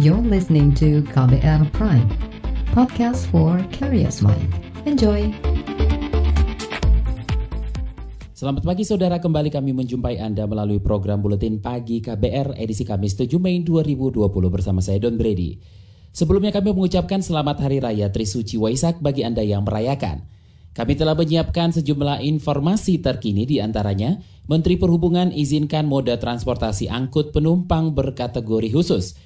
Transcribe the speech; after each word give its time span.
You're 0.00 0.24
listening 0.24 0.72
to 0.80 1.04
KBR 1.12 1.68
Prime, 1.76 2.08
podcast 2.72 3.28
for 3.28 3.60
curious 3.76 4.24
mind. 4.24 4.48
Enjoy! 4.88 5.28
Selamat 8.32 8.64
pagi 8.64 8.88
saudara, 8.88 9.20
kembali 9.20 9.52
kami 9.52 9.76
menjumpai 9.76 10.16
Anda 10.16 10.48
melalui 10.48 10.80
program 10.80 11.20
Buletin 11.20 11.60
Pagi 11.60 12.00
KBR 12.00 12.56
edisi 12.56 12.88
Kamis 12.88 13.20
7 13.20 13.36
Mei 13.36 13.60
2020 13.60 14.16
bersama 14.48 14.80
saya 14.80 14.96
Don 14.96 15.20
Brady. 15.20 15.60
Sebelumnya 16.08 16.56
kami 16.56 16.72
mengucapkan 16.72 17.20
selamat 17.20 17.60
Hari 17.60 17.84
Raya 17.84 18.08
Trisuci 18.08 18.56
Waisak 18.56 18.96
bagi 19.04 19.28
Anda 19.28 19.44
yang 19.44 19.68
merayakan. 19.68 20.24
Kami 20.72 20.96
telah 20.96 21.12
menyiapkan 21.12 21.68
sejumlah 21.68 22.24
informasi 22.24 22.96
terkini 23.04 23.44
di 23.44 23.60
antaranya 23.60 24.24
Menteri 24.48 24.80
Perhubungan 24.80 25.36
izinkan 25.36 25.84
moda 25.84 26.16
transportasi 26.16 26.88
angkut 26.88 27.36
penumpang 27.36 27.92
berkategori 27.92 28.72
khusus– 28.72 29.12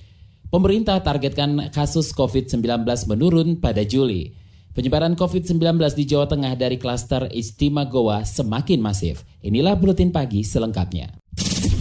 Pemerintah 0.46 1.02
targetkan 1.02 1.74
kasus 1.74 2.14
COVID-19 2.14 2.87
menurun 3.10 3.59
pada 3.59 3.82
Juli. 3.82 4.30
Penyebaran 4.78 5.18
COVID-19 5.18 5.59
di 5.98 6.06
Jawa 6.06 6.30
Tengah 6.30 6.54
dari 6.54 6.78
klaster 6.78 7.27
Istimewa 7.34 7.82
Goa 7.91 8.18
semakin 8.23 8.78
masif. 8.78 9.27
Inilah 9.42 9.74
Buletin 9.74 10.14
Pagi 10.14 10.46
selengkapnya. 10.46 11.10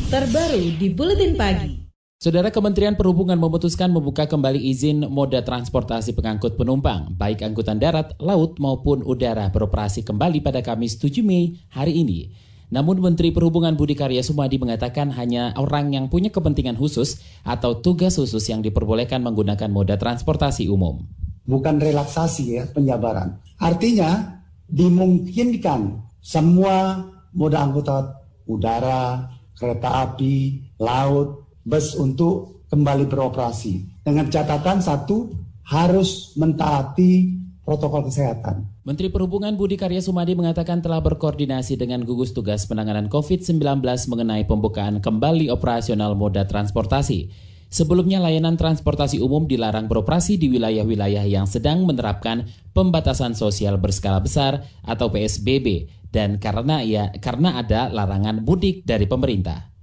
Terbaru 0.09 0.81
di 0.81 0.89
Buletin 0.89 1.37
Pagi. 1.37 1.85
Saudara 2.17 2.49
Kementerian 2.49 2.97
Perhubungan 2.97 3.37
memutuskan 3.37 3.93
membuka 3.93 4.25
kembali 4.25 4.57
izin 4.57 5.13
moda 5.13 5.45
transportasi 5.45 6.17
pengangkut 6.17 6.57
penumpang, 6.57 7.13
baik 7.13 7.45
angkutan 7.45 7.77
darat, 7.77 8.17
laut 8.17 8.57
maupun 8.57 9.05
udara 9.05 9.45
beroperasi 9.53 10.01
kembali 10.01 10.41
pada 10.41 10.65
Kamis 10.65 10.97
7 10.97 11.21
Mei 11.21 11.61
hari 11.70 12.01
ini. 12.01 12.34
Namun 12.73 12.97
Menteri 13.01 13.29
Perhubungan 13.29 13.77
Budi 13.77 13.93
Karya 13.93 14.25
Sumadi 14.25 14.57
mengatakan 14.57 15.13
hanya 15.13 15.53
orang 15.57 15.93
yang 15.93 16.05
punya 16.09 16.33
kepentingan 16.33 16.77
khusus 16.77 17.21
atau 17.45 17.77
tugas 17.77 18.17
khusus 18.17 18.41
yang 18.49 18.65
diperbolehkan 18.65 19.21
menggunakan 19.21 19.69
moda 19.69 19.95
transportasi 19.95 20.65
umum. 20.70 21.05
Bukan 21.45 21.77
relaksasi 21.77 22.57
ya 22.57 22.63
penjabaran. 22.70 23.37
Artinya 23.62 24.41
dimungkinkan 24.65 26.01
semua 26.17 27.05
moda 27.37 27.62
angkutan 27.62 28.17
udara, 28.49 29.29
kereta 29.53 30.09
api, 30.09 30.73
laut, 30.81 31.45
bus 31.65 31.93
untuk 31.97 32.65
kembali 32.70 33.05
beroperasi. 33.09 34.01
Dengan 34.05 34.29
catatan 34.29 34.81
satu, 34.81 35.34
harus 35.65 36.37
mentaati 36.37 37.45
protokol 37.66 38.05
kesehatan. 38.05 38.70
Menteri 38.85 39.10
Perhubungan 39.10 39.58
Budi 39.58 39.76
Karya 39.76 39.99
Sumadi 39.99 40.38
mengatakan 40.38 40.85
telah 40.85 41.02
berkoordinasi 41.02 41.76
dengan 41.76 42.05
gugus 42.05 42.32
tugas 42.32 42.70
penanganan 42.70 43.10
COVID-19 43.10 43.82
mengenai 43.84 44.46
pembukaan 44.46 45.02
kembali 45.02 45.49
operasional 45.49 46.13
moda 46.13 46.46
transportasi. 46.46 47.34
Sebelumnya 47.74 48.21
layanan 48.21 48.55
transportasi 48.55 49.20
umum 49.20 49.49
dilarang 49.49 49.90
beroperasi 49.90 50.38
di 50.38 50.48
wilayah-wilayah 50.54 51.26
yang 51.26 51.49
sedang 51.49 51.84
menerapkan 51.84 52.46
pembatasan 52.71 53.34
sosial 53.34 53.82
berskala 53.82 54.21
besar 54.21 54.63
atau 54.86 55.10
PSBB 55.10 55.90
dan 56.13 56.38
karena 56.40 56.86
ya 56.86 57.12
karena 57.20 57.60
ada 57.60 57.91
larangan 57.91 58.46
mudik 58.46 58.86
dari 58.86 59.10
pemerintah. 59.10 59.74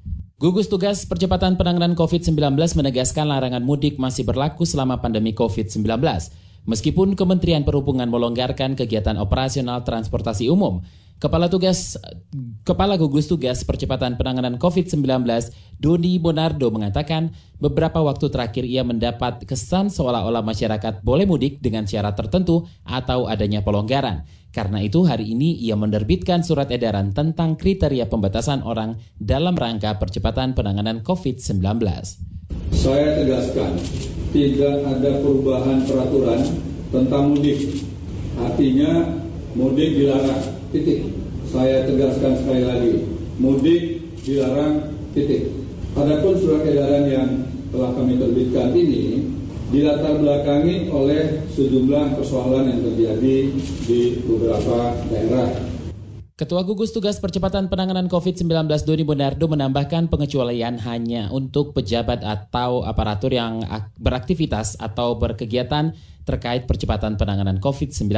Gugus 0.40 0.66
Tugas 0.66 1.06
Percepatan 1.06 1.54
Penanganan 1.54 1.94
COVID-19 1.94 2.56
menegaskan 2.56 3.30
larangan 3.30 3.62
mudik 3.62 3.94
masih 4.00 4.26
berlaku 4.26 4.66
selama 4.66 4.98
pandemi 4.98 5.36
COVID-19. 5.36 5.86
Meskipun 6.62 7.18
Kementerian 7.18 7.66
Perhubungan 7.66 8.06
melonggarkan 8.06 8.78
kegiatan 8.78 9.18
operasional 9.18 9.82
transportasi 9.82 10.46
umum, 10.46 10.82
Kepala 11.22 11.46
Tugas 11.46 11.94
Kepala 12.66 12.98
Gugus 12.98 13.30
Tugas 13.30 13.62
Percepatan 13.62 14.18
Penanganan 14.18 14.58
COVID-19 14.58 15.22
Doni 15.78 16.18
Bonardo 16.18 16.66
mengatakan 16.74 17.30
beberapa 17.62 18.02
waktu 18.02 18.26
terakhir 18.26 18.66
ia 18.66 18.82
mendapat 18.82 19.46
kesan 19.46 19.86
seolah-olah 19.86 20.42
masyarakat 20.42 21.06
boleh 21.06 21.22
mudik 21.22 21.62
dengan 21.62 21.86
syarat 21.86 22.18
tertentu 22.18 22.66
atau 22.82 23.30
adanya 23.30 23.62
pelonggaran. 23.62 24.26
Karena 24.50 24.82
itu 24.82 25.06
hari 25.06 25.30
ini 25.30 25.54
ia 25.62 25.78
menerbitkan 25.78 26.42
surat 26.42 26.74
edaran 26.74 27.14
tentang 27.14 27.54
kriteria 27.54 28.10
pembatasan 28.10 28.66
orang 28.66 28.98
dalam 29.14 29.54
rangka 29.54 30.02
percepatan 30.02 30.58
penanganan 30.58 31.06
COVID-19. 31.06 31.62
Saya 32.74 33.14
tegaskan 33.14 33.78
tidak 34.32 34.76
ada 34.88 35.20
perubahan 35.20 35.84
peraturan 35.84 36.40
tentang 36.88 37.36
mudik. 37.36 37.84
Artinya 38.40 39.20
mudik 39.52 40.00
dilarang, 40.00 40.42
titik. 40.72 41.04
Saya 41.52 41.84
tegaskan 41.84 42.40
sekali 42.40 42.64
lagi, 42.64 42.92
mudik 43.36 44.00
dilarang, 44.24 44.96
titik. 45.12 45.52
Adapun 45.92 46.40
surat 46.40 46.64
edaran 46.64 47.04
yang 47.04 47.28
telah 47.68 47.92
kami 47.92 48.16
terbitkan 48.16 48.72
ini 48.72 49.28
dilatar 49.72 50.20
belakangi 50.20 50.88
oleh 50.92 51.44
sejumlah 51.52 52.16
persoalan 52.16 52.68
yang 52.68 52.80
terjadi 52.84 53.36
di 53.88 54.00
beberapa 54.24 54.96
daerah 55.08 55.71
Ketua 56.42 56.66
Gugus 56.66 56.90
Tugas 56.90 57.22
Percepatan 57.22 57.70
Penanganan 57.70 58.10
COVID-19 58.10 58.66
Doni 58.82 59.06
Bonardo 59.06 59.46
menambahkan 59.46 60.10
pengecualian 60.10 60.74
hanya 60.82 61.30
untuk 61.30 61.70
pejabat 61.70 62.18
atau 62.26 62.82
aparatur 62.82 63.30
yang 63.30 63.62
beraktivitas 64.02 64.74
atau 64.82 65.14
berkegiatan 65.14 65.94
terkait 66.26 66.66
percepatan 66.66 67.14
penanganan 67.14 67.62
COVID-19. 67.62 68.10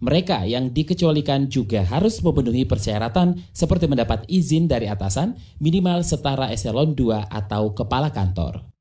Mereka 0.00 0.48
yang 0.48 0.72
dikecualikan 0.72 1.52
juga 1.52 1.84
harus 1.84 2.24
memenuhi 2.24 2.64
persyaratan 2.64 3.36
seperti 3.52 3.84
mendapat 3.84 4.24
izin 4.32 4.64
dari 4.64 4.88
atasan 4.88 5.36
minimal 5.60 6.00
setara 6.08 6.48
eselon 6.56 6.96
2 6.96 7.28
atau 7.28 7.76
kepala 7.76 8.08
kantor. 8.08 8.71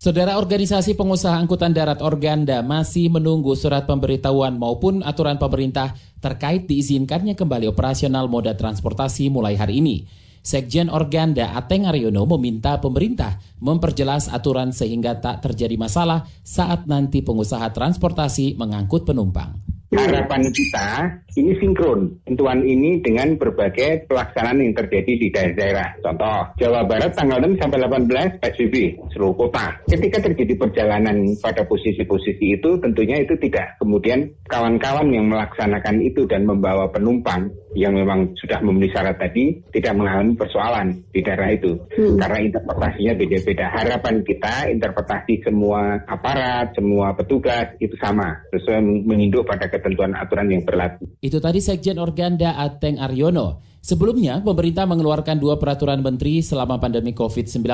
Saudara 0.00 0.40
organisasi 0.40 0.96
pengusaha 0.96 1.36
angkutan 1.36 1.76
darat 1.76 2.00
Organda 2.00 2.64
masih 2.64 3.12
menunggu 3.12 3.52
surat 3.52 3.84
pemberitahuan 3.84 4.56
maupun 4.56 5.04
aturan 5.04 5.36
pemerintah 5.36 5.92
terkait 6.24 6.64
diizinkannya 6.64 7.36
kembali 7.36 7.68
operasional 7.68 8.24
moda 8.24 8.56
transportasi 8.56 9.28
mulai 9.28 9.60
hari 9.60 9.84
ini. 9.84 10.08
Sekjen 10.40 10.88
Organda 10.88 11.52
Ateng 11.52 11.84
Aryono 11.84 12.24
meminta 12.24 12.80
pemerintah 12.80 13.44
memperjelas 13.60 14.32
aturan 14.32 14.72
sehingga 14.72 15.20
tak 15.20 15.44
terjadi 15.44 15.76
masalah 15.76 16.24
saat 16.40 16.88
nanti 16.88 17.20
pengusaha 17.20 17.68
transportasi 17.68 18.56
mengangkut 18.56 19.04
penumpang. 19.04 19.69
Harapan 19.90 20.42
kita 20.54 21.18
ini 21.34 21.50
sinkron 21.58 22.22
tentuan 22.22 22.62
ini 22.62 23.02
dengan 23.02 23.34
berbagai 23.34 24.06
pelaksanaan 24.06 24.62
yang 24.62 24.74
terjadi 24.74 25.12
di 25.18 25.28
daerah-daerah. 25.34 25.98
Contoh, 25.98 26.38
Jawa 26.62 26.86
Barat 26.86 27.10
tanggal 27.14 27.42
6 27.42 27.58
sampai 27.58 27.78
18 27.86 28.38
PSBB 28.38 28.74
seluruh 29.10 29.34
kota. 29.34 29.74
Ketika 29.90 30.22
terjadi 30.22 30.54
perjalanan 30.54 31.26
pada 31.42 31.66
posisi-posisi 31.66 32.54
itu 32.54 32.78
tentunya 32.78 33.18
itu 33.18 33.34
tidak 33.42 33.78
kemudian 33.82 34.30
kawan-kawan 34.46 35.10
yang 35.10 35.26
melaksanakan 35.26 36.02
itu 36.06 36.22
dan 36.30 36.46
membawa 36.46 36.86
penumpang 36.90 37.50
yang 37.74 37.94
memang 37.94 38.34
sudah 38.38 38.58
memenuhi 38.62 38.90
syarat 38.90 39.18
tadi 39.18 39.58
tidak 39.74 39.94
mengalami 39.94 40.34
persoalan 40.38 41.02
di 41.10 41.20
daerah 41.22 41.50
itu. 41.50 41.78
Hmm. 41.98 42.18
Karena 42.18 42.38
interpretasinya 42.46 43.12
beda-beda. 43.18 43.66
Harapan 43.74 44.14
kita 44.22 44.54
interpretasi 44.70 45.34
semua 45.46 45.98
aparat, 46.06 46.74
semua 46.78 47.14
petugas 47.14 47.74
itu 47.82 47.94
sama 47.98 48.38
sesuai 48.54 49.06
menginduk 49.06 49.46
pada 49.46 49.70
ketentuan 49.80 50.12
aturan 50.12 50.52
yang 50.52 50.62
berlaku. 50.68 51.08
Itu 51.24 51.40
tadi 51.40 51.64
Sekjen 51.64 51.96
Organda 51.96 52.60
Ateng 52.60 53.00
Aryono. 53.00 53.64
Sebelumnya, 53.80 54.44
pemerintah 54.44 54.84
mengeluarkan 54.84 55.40
dua 55.40 55.56
peraturan 55.56 56.04
menteri 56.04 56.44
selama 56.44 56.76
pandemi 56.76 57.16
COVID-19. 57.16 57.64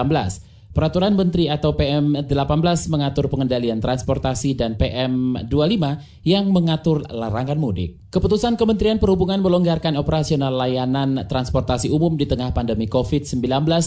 Peraturan 0.76 1.16
Menteri 1.16 1.48
atau 1.48 1.72
PM18 1.72 2.92
mengatur 2.92 3.32
pengendalian 3.32 3.80
transportasi 3.80 4.60
dan 4.60 4.76
PM25 4.76 5.80
yang 6.28 6.52
mengatur 6.52 7.00
larangan 7.08 7.56
mudik. 7.56 7.96
Keputusan 8.12 8.60
Kementerian 8.60 9.00
Perhubungan 9.00 9.40
melonggarkan 9.40 9.96
operasional 9.96 10.52
layanan 10.52 11.24
transportasi 11.24 11.88
umum 11.88 12.20
di 12.20 12.28
tengah 12.28 12.52
pandemi 12.52 12.92
COVID-19 12.92 13.40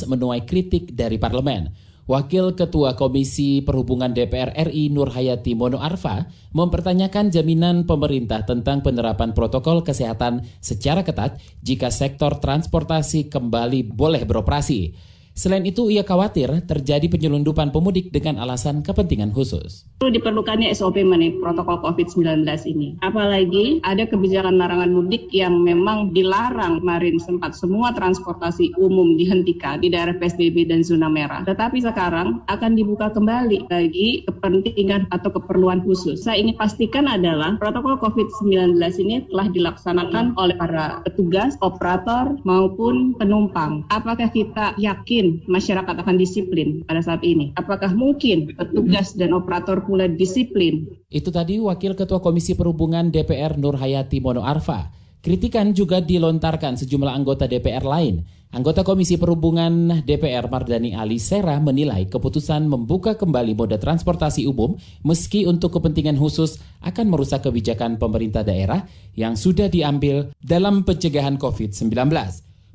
menuai 0.09 0.49
kritik 0.49 0.97
dari 0.97 1.21
parlemen. 1.21 1.88
Wakil 2.09 2.57
Ketua 2.57 2.97
Komisi 2.97 3.61
Perhubungan 3.61 4.17
DPR 4.17 4.49
RI 4.57 4.89
Nur 4.89 5.13
Hayati 5.13 5.53
Mono 5.53 5.77
Arfa 5.77 6.25
mempertanyakan 6.57 7.29
jaminan 7.29 7.85
pemerintah 7.85 8.49
tentang 8.49 8.81
penerapan 8.81 9.37
protokol 9.37 9.85
kesehatan 9.85 10.41
secara 10.57 11.05
ketat 11.05 11.37
jika 11.61 11.93
sektor 11.93 12.41
transportasi 12.41 13.29
kembali 13.29 13.93
boleh 13.93 14.25
beroperasi. 14.25 14.97
Selain 15.39 15.63
itu, 15.63 15.87
ia 15.87 16.03
khawatir 16.03 16.51
terjadi 16.67 17.07
penyelundupan 17.07 17.71
pemudik 17.71 18.11
dengan 18.11 18.43
alasan 18.43 18.83
kepentingan 18.83 19.31
khusus. 19.31 19.87
Perlu 20.03 20.11
diperlukannya 20.19 20.67
SOP 20.75 20.99
mengenai 20.99 21.39
protokol 21.39 21.79
COVID-19 21.79 22.43
ini. 22.67 22.99
Apalagi 22.99 23.79
ada 23.87 24.03
kebijakan 24.03 24.59
larangan 24.59 24.91
mudik 24.91 25.31
yang 25.31 25.63
memang 25.63 26.11
dilarang 26.11 26.83
kemarin 26.83 27.23
sempat 27.23 27.55
semua 27.55 27.95
transportasi 27.95 28.75
umum 28.83 29.15
dihentikan 29.15 29.79
di 29.79 29.87
daerah 29.87 30.11
PSBB 30.19 30.67
dan 30.67 30.83
zona 30.83 31.07
merah. 31.07 31.47
Tetapi 31.47 31.87
sekarang 31.87 32.43
akan 32.51 32.71
dibuka 32.75 33.07
kembali 33.07 33.71
bagi 33.71 34.27
kepentingan 34.27 35.07
atau 35.15 35.31
keperluan 35.31 35.79
khusus. 35.87 36.19
Saya 36.19 36.43
ingin 36.43 36.59
pastikan 36.59 37.07
adalah 37.07 37.55
protokol 37.55 37.95
COVID-19 38.03 38.75
ini 39.07 39.23
telah 39.31 39.47
dilaksanakan 39.55 40.35
oleh 40.35 40.59
para 40.59 40.99
petugas, 41.07 41.55
operator 41.63 42.35
maupun 42.43 43.15
penumpang. 43.15 43.87
Apakah 43.87 44.27
kita 44.27 44.75
yakin 44.75 45.28
masyarakat 45.45 45.95
akan 46.01 46.15
disiplin 46.17 46.81
pada 46.85 47.01
saat 47.03 47.21
ini? 47.21 47.53
Apakah 47.55 47.93
mungkin 47.93 48.53
petugas 48.53 49.13
dan 49.13 49.35
operator 49.37 49.85
pula 49.85 50.09
disiplin? 50.09 50.89
Itu 51.09 51.29
tadi 51.29 51.61
Wakil 51.61 51.93
Ketua 51.93 52.19
Komisi 52.19 52.57
Perhubungan 52.57 53.13
DPR 53.13 53.57
Nur 53.57 53.77
Hayati 53.77 54.17
Mono 54.23 54.41
Arfa. 54.41 54.89
Kritikan 55.19 55.75
juga 55.75 55.99
dilontarkan 55.99 56.79
sejumlah 56.79 57.11
anggota 57.11 57.43
DPR 57.43 57.83
lain. 57.83 58.23
Anggota 58.49 58.81
Komisi 58.81 59.13
Perhubungan 59.13 60.01
DPR 60.01 60.49
Mardani 60.49 60.97
Ali 60.97 61.21
Sera 61.21 61.61
menilai 61.61 62.09
keputusan 62.09 62.65
membuka 62.65 63.13
kembali 63.13 63.53
moda 63.53 63.77
transportasi 63.77 64.49
umum 64.49 64.73
meski 65.05 65.45
untuk 65.45 65.77
kepentingan 65.77 66.17
khusus 66.17 66.57
akan 66.81 67.13
merusak 67.13 67.45
kebijakan 67.45 68.01
pemerintah 68.01 68.41
daerah 68.41 68.89
yang 69.13 69.37
sudah 69.37 69.69
diambil 69.69 70.33
dalam 70.41 70.81
pencegahan 70.81 71.37
COVID-19. 71.37 71.93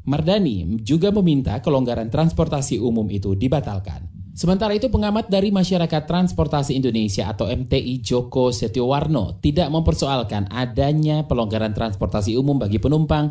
Mardani 0.04 0.84
juga 0.84 1.08
meminta 1.08 1.56
kelonggaran 1.64 2.12
transportasi 2.12 2.76
umum 2.76 3.08
itu 3.08 3.32
dibatalkan. 3.32 4.04
Sementara 4.34 4.74
itu 4.74 4.90
pengamat 4.90 5.30
dari 5.30 5.54
Masyarakat 5.54 6.10
Transportasi 6.10 6.74
Indonesia 6.74 7.30
atau 7.30 7.46
MTI 7.46 8.02
Joko 8.02 8.50
Setiowarno 8.50 9.38
tidak 9.38 9.70
mempersoalkan 9.70 10.50
adanya 10.50 11.22
pelonggaran 11.22 11.70
transportasi 11.70 12.34
umum 12.34 12.58
bagi 12.58 12.82
penumpang 12.82 13.30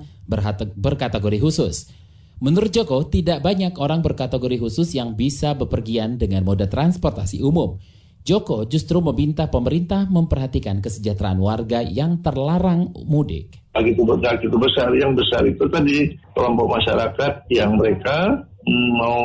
berkategori 0.79 1.39
khusus. 1.43 1.91
Menurut 2.43 2.71
Joko, 2.71 3.03
tidak 3.07 3.43
banyak 3.43 3.75
orang 3.79 4.03
berkategori 4.03 4.59
khusus 4.63 4.95
yang 4.95 5.15
bisa 5.15 5.55
bepergian 5.55 6.15
dengan 6.15 6.47
moda 6.47 6.71
transportasi 6.71 7.39
umum. 7.43 7.79
Joko 8.23 8.63
justru 8.63 9.03
meminta 9.03 9.51
pemerintah 9.51 10.07
memperhatikan 10.07 10.79
kesejahteraan 10.79 11.39
warga 11.39 11.83
yang 11.83 12.23
terlarang 12.23 12.95
mudik. 13.03 13.62
Bagi 13.73 13.91
kebutuhan 13.97 14.37
itu 14.37 14.57
besar, 14.57 14.89
yang 14.93 15.17
besar 15.17 15.41
itu 15.49 15.65
tadi 15.65 16.13
kelompok 16.37 16.77
masyarakat 16.77 17.33
yang 17.49 17.73
mereka 17.73 18.45
mau 18.69 19.19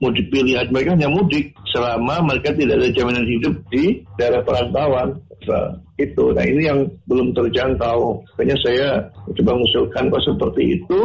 mudik 0.00 0.32
pilihan 0.32 0.66
mereka 0.72 0.96
hanya 0.96 1.10
mudik 1.12 1.52
selama 1.70 2.24
mereka 2.24 2.56
tidak 2.56 2.80
ada 2.80 2.88
jaminan 2.94 3.26
hidup 3.28 3.54
di 3.68 4.00
daerah 4.16 4.40
perantauan 4.40 5.12
nah, 5.44 5.76
itu. 6.00 6.24
Nah 6.32 6.44
ini 6.44 6.62
yang 6.66 6.78
belum 7.06 7.36
terjangkau. 7.36 8.24
Makanya 8.34 8.56
saya 8.64 8.88
coba 9.36 9.50
mengusulkan 9.60 10.08
kok 10.08 10.24
seperti 10.24 10.62
itu 10.80 11.00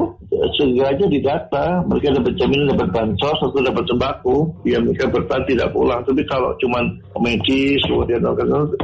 sengaja 0.58 1.06
didata 1.06 1.66
mereka 1.86 2.18
dapat 2.18 2.34
jaminan 2.40 2.74
dapat 2.74 2.90
bansos 2.96 3.40
atau 3.44 3.62
dapat 3.62 3.84
sembako 3.86 4.36
biar 4.64 4.82
mereka 4.82 5.06
bertahan 5.12 5.44
tidak 5.46 5.70
pulang. 5.76 6.02
Tapi 6.08 6.22
kalau 6.26 6.52
cuma 6.64 6.80
medis 7.20 7.82
kemudian 7.86 8.24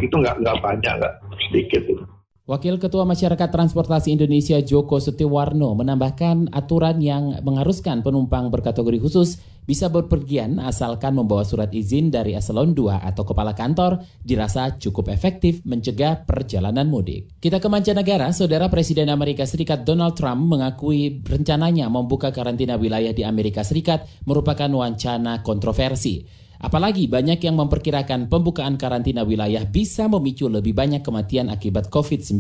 itu 0.02 0.16
nggak 0.16 0.36
nggak 0.44 0.58
banyak 0.60 0.94
nggak 1.00 1.14
sedikit 1.50 1.82
itu. 1.88 2.06
Wakil 2.44 2.76
Ketua 2.76 3.08
Masyarakat 3.08 3.56
Transportasi 3.56 4.12
Indonesia 4.12 4.60
Joko 4.60 5.00
Setiwarno 5.00 5.80
menambahkan 5.80 6.52
aturan 6.52 7.00
yang 7.00 7.40
mengharuskan 7.40 8.04
penumpang 8.04 8.52
berkategori 8.52 9.00
khusus 9.00 9.40
bisa 9.64 9.88
berpergian 9.88 10.60
asalkan 10.60 11.16
membawa 11.16 11.48
surat 11.48 11.72
izin 11.72 12.12
dari 12.12 12.36
eselon 12.36 12.76
2 12.76 13.00
atau 13.00 13.24
kepala 13.24 13.56
kantor 13.56 14.04
dirasa 14.28 14.76
cukup 14.76 15.16
efektif 15.16 15.64
mencegah 15.64 16.28
perjalanan 16.28 16.92
mudik. 16.92 17.32
Kita 17.40 17.64
ke 17.64 17.72
mancanegara, 17.72 18.28
Saudara 18.36 18.68
Presiden 18.68 19.08
Amerika 19.08 19.48
Serikat 19.48 19.88
Donald 19.88 20.20
Trump 20.20 20.44
mengakui 20.44 21.24
rencananya 21.24 21.88
membuka 21.88 22.36
karantina 22.36 22.76
wilayah 22.76 23.16
di 23.16 23.24
Amerika 23.24 23.64
Serikat 23.64 24.04
merupakan 24.28 24.68
wacana 24.68 25.40
kontroversi. 25.48 26.43
Apalagi 26.62 27.10
banyak 27.10 27.42
yang 27.42 27.58
memperkirakan 27.58 28.30
pembukaan 28.30 28.78
karantina 28.78 29.26
wilayah 29.26 29.66
bisa 29.66 30.06
memicu 30.10 30.50
lebih 30.50 30.74
banyak 30.74 31.02
kematian 31.02 31.50
akibat 31.50 31.90
COVID-19. 31.90 32.40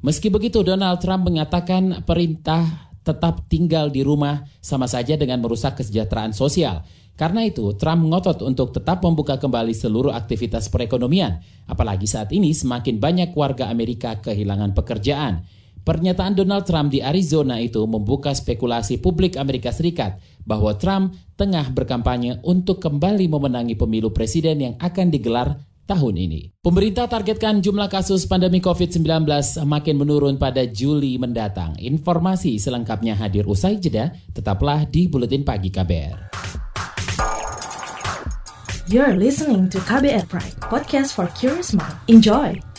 Meski 0.00 0.32
begitu, 0.32 0.64
Donald 0.64 1.02
Trump 1.04 1.28
mengatakan 1.28 2.06
perintah 2.08 2.90
tetap 3.04 3.48
tinggal 3.48 3.88
di 3.92 4.00
rumah 4.04 4.44
sama 4.60 4.88
saja 4.88 5.16
dengan 5.16 5.40
merusak 5.40 5.80
kesejahteraan 5.80 6.32
sosial. 6.32 6.84
Karena 7.20 7.44
itu, 7.44 7.76
Trump 7.76 8.08
ngotot 8.08 8.40
untuk 8.40 8.72
tetap 8.72 9.04
membuka 9.04 9.36
kembali 9.36 9.76
seluruh 9.76 10.16
aktivitas 10.16 10.72
perekonomian, 10.72 11.44
apalagi 11.68 12.08
saat 12.08 12.32
ini 12.32 12.56
semakin 12.56 12.96
banyak 12.96 13.36
warga 13.36 13.68
Amerika 13.68 14.16
kehilangan 14.24 14.72
pekerjaan. 14.72 15.44
Pernyataan 15.84 16.36
Donald 16.36 16.64
Trump 16.64 16.88
di 16.92 17.04
Arizona 17.04 17.60
itu 17.60 17.84
membuka 17.84 18.32
spekulasi 18.32 19.00
publik 19.04 19.36
Amerika 19.36 19.68
Serikat 19.68 20.16
bahwa 20.44 20.76
Trump 20.76 21.16
tengah 21.36 21.68
berkampanye 21.72 22.40
untuk 22.44 22.80
kembali 22.84 23.26
memenangi 23.28 23.74
pemilu 23.74 24.12
presiden 24.12 24.60
yang 24.60 24.74
akan 24.78 25.08
digelar 25.08 25.56
tahun 25.90 26.14
ini. 26.22 26.40
Pemerintah 26.62 27.10
targetkan 27.10 27.58
jumlah 27.58 27.90
kasus 27.90 28.30
pandemi 28.30 28.62
COVID-19 28.62 29.26
makin 29.66 29.96
menurun 29.98 30.38
pada 30.38 30.62
Juli 30.70 31.18
mendatang. 31.18 31.74
Informasi 31.82 32.62
selengkapnya 32.62 33.18
hadir 33.18 33.42
usai 33.50 33.82
jeda, 33.82 34.14
tetaplah 34.30 34.86
di 34.86 35.10
Buletin 35.10 35.42
Pagi 35.42 35.74
KBR. 35.74 36.30
You're 38.90 39.14
listening 39.18 39.70
to 39.70 39.78
KBR 39.82 40.26
Pride, 40.26 40.58
podcast 40.66 41.14
for 41.14 41.30
curious 41.34 41.74
mind. 41.74 41.94
Enjoy! 42.10 42.69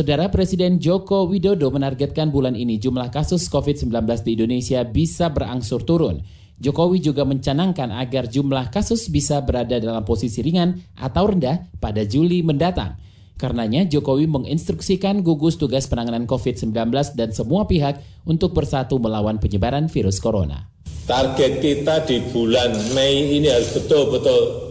Saudara 0.00 0.32
Presiden 0.32 0.80
Joko 0.80 1.28
Widodo 1.28 1.68
menargetkan 1.68 2.32
bulan 2.32 2.56
ini 2.56 2.80
jumlah 2.80 3.12
kasus 3.12 3.52
COVID-19 3.52 4.00
di 4.24 4.32
Indonesia 4.32 4.80
bisa 4.80 5.28
berangsur 5.28 5.84
turun. 5.84 6.24
Jokowi 6.56 7.04
juga 7.04 7.28
mencanangkan 7.28 7.92
agar 7.92 8.24
jumlah 8.24 8.72
kasus 8.72 9.12
bisa 9.12 9.44
berada 9.44 9.76
dalam 9.76 10.00
posisi 10.08 10.40
ringan 10.40 10.80
atau 10.96 11.28
rendah 11.28 11.68
pada 11.84 12.00
Juli 12.08 12.40
mendatang. 12.40 12.96
Karenanya 13.36 13.84
Jokowi 13.84 14.24
menginstruksikan 14.24 15.20
gugus 15.20 15.60
tugas 15.60 15.84
penanganan 15.84 16.24
COVID-19 16.24 16.72
dan 17.12 17.36
semua 17.36 17.68
pihak 17.68 18.00
untuk 18.24 18.56
bersatu 18.56 18.96
melawan 18.96 19.36
penyebaran 19.36 19.92
virus 19.92 20.16
corona. 20.16 20.64
Target 21.04 21.60
kita 21.60 22.08
di 22.08 22.24
bulan 22.32 22.72
Mei 22.96 23.36
ini 23.36 23.52
harus 23.52 23.68
betul-betul 23.76 24.64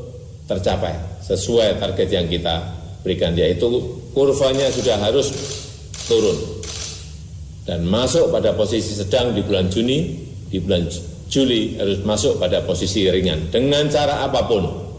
tercapai 0.50 1.22
sesuai 1.22 1.78
target 1.78 2.18
yang 2.18 2.26
kita 2.26 2.66
berikan 3.06 3.38
yaitu 3.38 3.99
kurvanya 4.14 4.70
sudah 4.74 4.98
harus 5.00 5.32
turun 6.10 6.60
dan 7.70 7.86
masuk 7.86 8.34
pada 8.34 8.58
posisi 8.58 8.98
sedang 8.98 9.38
di 9.38 9.46
bulan 9.46 9.70
Juni, 9.70 10.18
di 10.50 10.58
bulan 10.58 10.90
Juli 11.30 11.78
harus 11.78 12.02
masuk 12.02 12.42
pada 12.42 12.66
posisi 12.66 13.06
ringan 13.06 13.54
dengan 13.54 13.86
cara 13.86 14.26
apa 14.26 14.42
pun. 14.50 14.90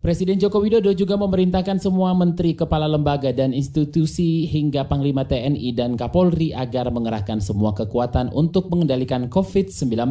Presiden 0.00 0.40
Joko 0.40 0.64
Widodo 0.64 0.96
juga 0.96 1.20
memerintahkan 1.20 1.76
semua 1.76 2.16
menteri, 2.16 2.56
kepala 2.56 2.88
lembaga 2.88 3.36
dan 3.36 3.52
institusi 3.52 4.48
hingga 4.48 4.88
Panglima 4.88 5.28
TNI 5.28 5.76
dan 5.76 5.92
Kapolri 5.92 6.56
agar 6.56 6.88
mengerahkan 6.88 7.44
semua 7.44 7.76
kekuatan 7.76 8.32
untuk 8.32 8.72
mengendalikan 8.72 9.28
COVID-19 9.28 10.08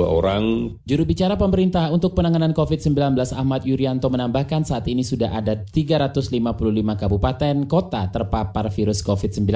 orang. 0.00 0.74
Juru 0.86 1.02
bicara 1.02 1.34
pemerintah 1.34 1.90
untuk 1.90 2.14
penanganan 2.14 2.54
COVID-19 2.54 3.18
Ahmad 3.34 3.66
Yuryanto 3.66 4.06
menambahkan 4.08 4.62
saat 4.62 4.86
ini 4.86 5.02
sudah 5.02 5.34
ada 5.34 5.58
355 5.58 6.30
kabupaten 6.96 7.54
kota 7.66 8.06
terpapar 8.08 8.70
virus 8.70 9.02
COVID-19. 9.02 9.50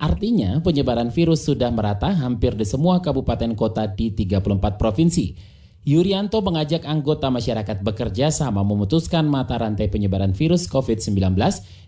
Artinya 0.00 0.64
penyebaran 0.64 1.12
virus 1.12 1.44
sudah 1.44 1.68
merata 1.68 2.08
hampir 2.14 2.56
di 2.56 2.64
semua 2.64 3.04
kabupaten 3.04 3.52
kota 3.52 3.84
di 3.90 4.14
34 4.14 4.80
provinsi. 4.80 5.58
Yuryanto 5.80 6.44
mengajak 6.44 6.84
anggota 6.84 7.32
masyarakat 7.32 7.80
bekerja 7.80 8.28
sama 8.28 8.60
memutuskan 8.60 9.24
mata 9.24 9.56
rantai 9.56 9.88
penyebaran 9.88 10.36
virus 10.36 10.68
COVID-19 10.68 11.36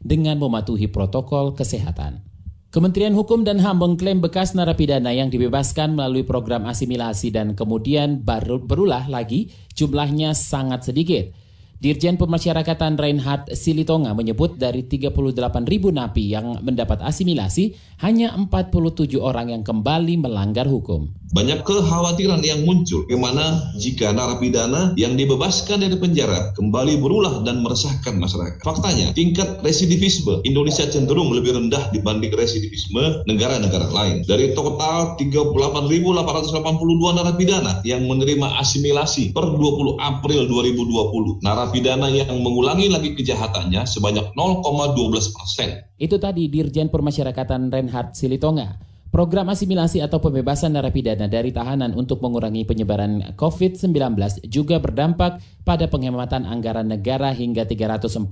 dengan 0.00 0.40
mematuhi 0.40 0.88
protokol 0.88 1.52
kesehatan. 1.52 2.31
Kementerian 2.72 3.12
Hukum 3.12 3.44
dan 3.44 3.60
HAM 3.60 3.84
mengklaim 3.84 4.24
bekas 4.24 4.56
narapidana 4.56 5.12
yang 5.12 5.28
dibebaskan 5.28 5.92
melalui 5.92 6.24
program 6.24 6.64
asimilasi 6.64 7.28
dan 7.28 7.52
kemudian 7.52 8.24
baru 8.24 8.64
berulah 8.64 9.12
lagi 9.12 9.52
jumlahnya 9.76 10.32
sangat 10.32 10.88
sedikit. 10.88 11.36
Dirjen 11.82 12.14
Pemasyarakatan 12.14 12.94
Reinhard 12.94 13.58
Silitonga 13.58 14.14
menyebut 14.14 14.54
dari 14.54 14.86
38 14.86 15.18
ribu 15.66 15.90
napi 15.90 16.30
yang 16.30 16.62
mendapat 16.62 17.02
asimilasi, 17.02 17.74
hanya 17.98 18.38
47 18.38 19.18
orang 19.18 19.50
yang 19.50 19.66
kembali 19.66 20.14
melanggar 20.14 20.70
hukum. 20.70 21.10
Banyak 21.32 21.64
kekhawatiran 21.66 22.44
yang 22.44 22.62
muncul, 22.62 23.02
bagaimana 23.08 23.72
jika 23.80 24.14
narapidana 24.14 24.94
yang 24.94 25.18
dibebaskan 25.18 25.82
dari 25.82 25.98
penjara 25.98 26.54
kembali 26.54 27.02
berulah 27.02 27.42
dan 27.42 27.66
meresahkan 27.66 28.14
masyarakat. 28.14 28.62
Faktanya, 28.62 29.10
tingkat 29.16 29.58
residivisme 29.66 30.38
Indonesia 30.46 30.86
cenderung 30.86 31.34
lebih 31.34 31.56
rendah 31.56 31.90
dibanding 31.90 32.30
residivisme 32.36 33.26
negara-negara 33.26 33.90
lain. 33.90 34.22
Dari 34.28 34.54
total 34.54 35.18
38.882 35.18 37.16
narapidana 37.16 37.82
yang 37.82 38.06
menerima 38.06 38.60
asimilasi 38.62 39.34
per 39.34 39.50
20 39.50 39.98
April 39.98 40.46
2020, 40.46 41.42
narapidana 41.42 41.71
yang 41.80 42.38
mengulangi 42.44 42.92
lagi 42.92 43.16
kejahatannya 43.16 43.88
sebanyak 43.88 44.36
0,12 44.36 45.32
persen. 45.32 45.68
Itu 45.96 46.20
tadi 46.20 46.52
Dirjen 46.52 46.92
Permasyarakatan 46.92 47.72
Reinhard 47.72 48.12
Silitonga. 48.12 48.76
Program 49.12 49.52
asimilasi 49.52 50.00
atau 50.00 50.24
pembebasan 50.24 50.72
narapidana 50.72 51.28
dari 51.28 51.52
tahanan 51.52 51.92
untuk 51.92 52.24
mengurangi 52.24 52.64
penyebaran 52.64 53.36
COVID-19 53.36 54.48
juga 54.48 54.80
berdampak 54.80 55.36
pada 55.68 55.84
penghematan 55.84 56.48
anggaran 56.48 56.88
negara 56.88 57.28
hingga 57.28 57.68
341 57.68 58.24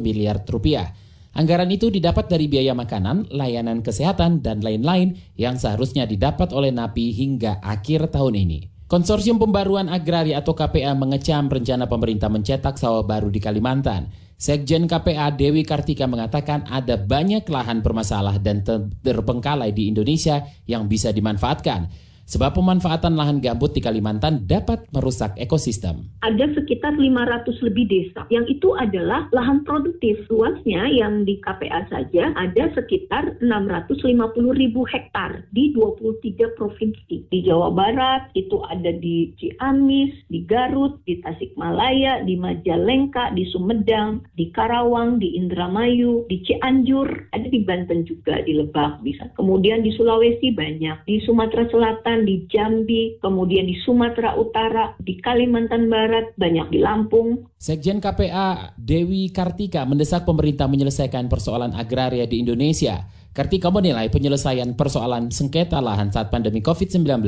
miliar 0.00 0.40
rupiah. 0.48 0.96
Anggaran 1.36 1.68
itu 1.68 1.92
didapat 1.92 2.32
dari 2.32 2.48
biaya 2.48 2.72
makanan, 2.72 3.28
layanan 3.28 3.84
kesehatan, 3.84 4.40
dan 4.40 4.64
lain-lain 4.64 5.20
yang 5.36 5.60
seharusnya 5.60 6.08
didapat 6.08 6.48
oleh 6.56 6.72
NAPI 6.72 7.12
hingga 7.12 7.60
akhir 7.60 8.08
tahun 8.08 8.40
ini. 8.40 8.75
Konsorsium 8.86 9.42
Pembaruan 9.42 9.90
Agraria 9.90 10.38
atau 10.38 10.54
KPA 10.54 10.94
mengecam 10.94 11.50
rencana 11.50 11.90
pemerintah 11.90 12.30
mencetak 12.30 12.78
sawah 12.78 13.02
baru 13.02 13.34
di 13.34 13.42
Kalimantan. 13.42 14.14
Sekjen 14.38 14.86
KPA 14.86 15.34
Dewi 15.34 15.66
Kartika 15.66 16.06
mengatakan 16.06 16.62
ada 16.70 16.94
banyak 16.94 17.42
lahan 17.50 17.82
bermasalah 17.82 18.38
dan 18.38 18.62
terbengkalai 19.02 19.74
di 19.74 19.90
Indonesia 19.90 20.46
yang 20.70 20.86
bisa 20.86 21.10
dimanfaatkan. 21.10 22.05
Sebab 22.26 22.58
pemanfaatan 22.58 23.14
lahan 23.14 23.38
gambut 23.38 23.70
di 23.70 23.78
Kalimantan 23.78 24.50
dapat 24.50 24.82
merusak 24.90 25.38
ekosistem. 25.38 26.10
Ada 26.26 26.58
sekitar 26.58 26.98
500 26.98 27.54
lebih 27.62 27.86
desa 27.86 28.26
yang 28.34 28.42
itu 28.50 28.74
adalah 28.74 29.30
lahan 29.30 29.62
produktif. 29.62 30.26
Luasnya 30.26 30.90
yang 30.90 31.22
di 31.22 31.38
KPA 31.38 31.86
saja 31.86 32.34
ada 32.34 32.66
sekitar 32.74 33.38
650 33.38 34.10
ribu 34.58 34.82
hektar 34.90 35.46
di 35.54 35.70
23 35.70 36.58
provinsi. 36.58 37.30
Di 37.30 37.38
Jawa 37.46 37.70
Barat 37.70 38.34
itu 38.34 38.58
ada 38.66 38.90
di 38.90 39.30
Ciamis, 39.38 40.10
di 40.26 40.42
Garut, 40.42 40.98
di 41.06 41.22
Tasikmalaya, 41.22 42.26
di 42.26 42.34
Majalengka, 42.34 43.30
di 43.38 43.46
Sumedang, 43.54 44.26
di 44.34 44.50
Karawang, 44.50 45.22
di 45.22 45.38
Indramayu, 45.38 46.26
di 46.26 46.42
Cianjur, 46.42 47.06
ada 47.30 47.46
di 47.46 47.62
Banten 47.62 48.02
juga, 48.02 48.42
di 48.42 48.58
Lebak 48.58 49.06
bisa. 49.06 49.30
Kemudian 49.38 49.86
di 49.86 49.94
Sulawesi 49.94 50.50
banyak, 50.50 51.06
di 51.06 51.22
Sumatera 51.22 51.70
Selatan 51.70 52.15
di 52.22 52.46
Jambi, 52.46 53.18
kemudian 53.18 53.66
di 53.66 53.76
Sumatera 53.82 54.38
Utara, 54.38 54.94
di 55.02 55.18
Kalimantan 55.18 55.90
Barat, 55.90 56.32
banyak 56.38 56.70
di 56.70 56.78
Lampung. 56.78 57.50
Sekjen 57.58 57.98
KPA 57.98 58.78
Dewi 58.78 59.28
Kartika 59.34 59.82
mendesak 59.82 60.22
pemerintah 60.22 60.70
menyelesaikan 60.70 61.26
persoalan 61.26 61.74
agraria 61.74 62.24
di 62.24 62.40
Indonesia. 62.40 63.04
Kartika 63.36 63.68
menilai 63.68 64.08
penyelesaian 64.08 64.72
persoalan 64.72 65.28
sengketa 65.28 65.76
lahan 65.84 66.08
saat 66.08 66.32
pandemi 66.32 66.64
COVID-19 66.64 67.20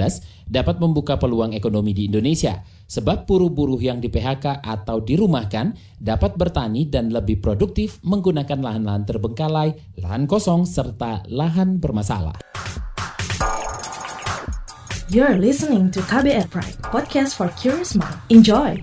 dapat 0.48 0.80
membuka 0.80 1.20
peluang 1.20 1.52
ekonomi 1.52 1.92
di 1.92 2.08
Indonesia, 2.08 2.64
sebab 2.88 3.28
buruh-buruh 3.28 3.76
yang 3.76 4.00
di 4.00 4.08
PHK 4.08 4.64
atau 4.64 5.04
dirumahkan 5.04 5.76
dapat 6.00 6.40
bertani 6.40 6.88
dan 6.88 7.12
lebih 7.12 7.44
produktif 7.44 8.00
menggunakan 8.00 8.56
lahan-lahan 8.56 9.04
terbengkalai, 9.04 9.76
lahan 10.00 10.24
kosong, 10.24 10.64
serta 10.64 11.28
lahan 11.28 11.76
bermasalah. 11.76 12.40
You're 15.08 15.40
listening 15.40 15.88
to 15.96 16.04
KBR 16.04 16.52
Pride, 16.52 16.76
podcast 16.84 17.40
for 17.40 17.48
curious 17.56 17.96
mind. 17.96 18.20
Enjoy! 18.28 18.76